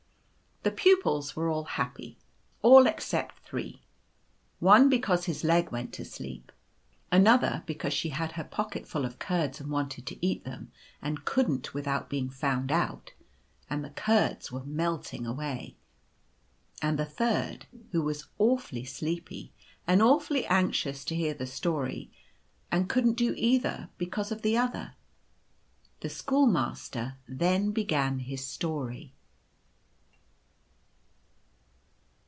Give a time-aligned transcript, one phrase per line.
[0.63, 2.19] The pupils were all happy—
[2.61, 3.81] all except three.
[4.59, 6.51] One because his leg went to sleep;
[7.11, 11.17] another because she had her pocket full of curds and wanted to eat them, and.*.
[11.17, 13.13] j couldn't without being found out,
[13.71, 15.77] and the curds were melting away;
[16.79, 19.51] and the third, who was awfully sleepy,
[19.87, 22.11] and awfully anxious to hear the story,
[22.71, 24.93] and couldn't do either because of the other.
[26.01, 29.15] The schoolmaster then began his story.